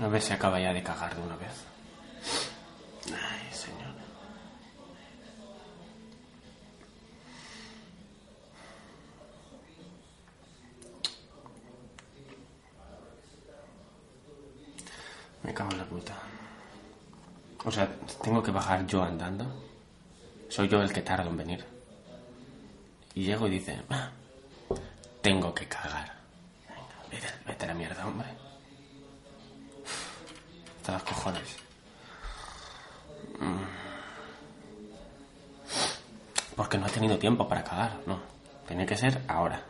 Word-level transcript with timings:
A 0.00 0.08
ver 0.08 0.20
si 0.20 0.32
acaba 0.32 0.60
ya 0.60 0.72
de 0.72 0.82
cagar 0.82 1.14
de 1.16 1.22
una 1.22 1.36
vez. 1.36 1.64
Ay, 3.06 3.52
señor. 3.52 3.94
Me 15.42 15.54
cago 15.54 15.70
en 15.70 15.78
la 15.78 15.84
puta. 15.84 16.14
O 17.64 17.70
sea, 17.70 17.88
tengo 18.22 18.42
que 18.42 18.50
bajar 18.50 18.86
yo 18.86 19.02
andando. 19.02 19.46
Soy 20.48 20.68
yo 20.68 20.80
el 20.82 20.92
que 20.92 21.02
tardo 21.02 21.30
en 21.30 21.36
venir. 21.36 21.64
Y 23.14 23.24
llego 23.24 23.46
y 23.48 23.50
dice, 23.52 23.80
"Ah, 23.90 24.10
tengo 25.22 25.54
que 25.54 25.66
cagar. 25.66 26.12
Venga, 26.68 26.96
vete, 27.10 27.28
vete 27.46 27.64
a 27.64 27.68
la 27.68 27.74
mierda, 27.74 28.06
hombre. 28.06 28.28
Los 30.88 31.02
cojones. 31.02 31.56
Mm. 33.40 33.64
Porque 36.54 36.78
no 36.78 36.86
he 36.86 36.90
tenido 36.90 37.18
tiempo 37.18 37.48
para 37.48 37.64
cagar, 37.64 37.98
no. 38.06 38.20
Tiene 38.66 38.86
que 38.86 38.96
ser 38.96 39.22
ahora. 39.28 39.62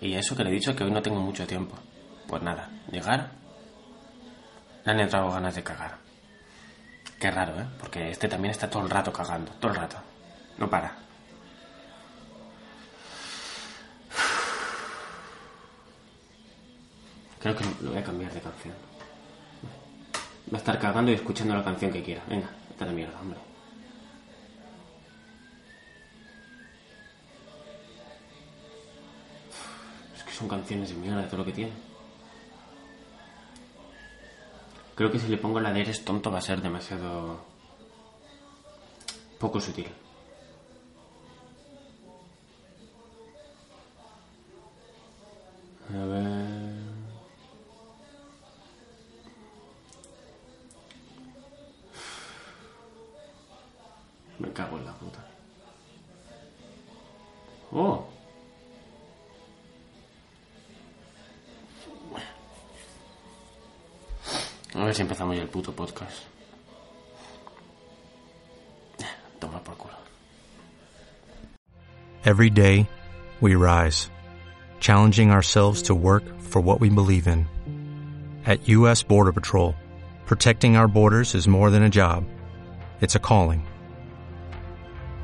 Y 0.00 0.14
eso 0.14 0.36
que 0.36 0.44
le 0.44 0.50
he 0.50 0.52
dicho 0.52 0.74
que 0.74 0.84
hoy 0.84 0.90
no 0.90 1.02
tengo 1.02 1.20
mucho 1.20 1.46
tiempo. 1.46 1.76
Pues 2.26 2.42
nada, 2.42 2.68
llegar. 2.90 3.30
Le 4.84 4.92
han 4.92 5.00
entrado 5.00 5.30
ganas 5.30 5.54
de 5.54 5.62
cagar. 5.62 5.98
Qué 7.18 7.30
raro, 7.30 7.60
¿eh? 7.60 7.66
Porque 7.80 8.10
este 8.10 8.28
también 8.28 8.50
está 8.50 8.68
todo 8.68 8.82
el 8.82 8.90
rato 8.90 9.12
cagando, 9.12 9.52
todo 9.52 9.72
el 9.72 9.78
rato. 9.78 9.96
No 10.58 10.68
para. 10.68 11.06
Creo 17.46 17.58
que 17.58 17.84
lo 17.84 17.90
voy 17.90 18.00
a 18.00 18.02
cambiar 18.02 18.32
de 18.32 18.40
canción. 18.40 18.74
Va 20.52 20.56
a 20.56 20.58
estar 20.58 20.80
cagando 20.80 21.12
y 21.12 21.14
escuchando 21.14 21.54
la 21.54 21.62
canción 21.62 21.92
que 21.92 22.02
quiera. 22.02 22.20
Venga, 22.28 22.50
esta 22.70 22.84
es 22.84 22.90
la 22.90 22.96
mierda, 22.96 23.20
hombre. 23.20 23.38
Es 30.16 30.24
que 30.24 30.32
son 30.32 30.48
canciones 30.48 30.88
de 30.88 30.96
mierda 30.96 31.28
todo 31.28 31.36
lo 31.36 31.44
que 31.44 31.52
tiene. 31.52 31.70
Creo 34.96 35.12
que 35.12 35.20
si 35.20 35.28
le 35.28 35.36
pongo 35.36 35.60
la 35.60 35.72
de 35.72 35.82
eres 35.82 36.04
tonto 36.04 36.32
va 36.32 36.38
a 36.38 36.42
ser 36.42 36.60
demasiado 36.60 37.44
poco 39.38 39.60
sutil. 39.60 39.86
Me 54.38 54.48
cago 54.50 54.76
en 54.76 54.84
la 54.84 54.92
puta. 54.92 55.24
Oh. 57.72 58.06
A 64.74 64.84
ver 64.84 64.94
si 64.94 65.02
empezamos 65.02 65.36
ya 65.36 65.42
el 65.42 65.48
puto 65.48 65.72
podcast. 65.72 66.24
Toma 69.40 69.58
por 69.60 69.74
culo. 69.76 69.94
Every 72.24 72.50
day, 72.50 72.86
we 73.40 73.54
rise, 73.54 74.10
challenging 74.80 75.30
ourselves 75.30 75.82
to 75.82 75.94
work 75.94 76.24
for 76.40 76.60
what 76.60 76.80
we 76.80 76.90
believe 76.90 77.26
in. 77.26 77.46
At 78.44 78.68
U.S. 78.68 79.02
Border 79.02 79.32
Patrol, 79.32 79.74
protecting 80.26 80.76
our 80.76 80.88
borders 80.88 81.34
is 81.34 81.48
more 81.48 81.70
than 81.70 81.82
a 81.82 81.88
job, 81.88 82.24
it's 83.00 83.14
a 83.14 83.20
calling. 83.20 83.66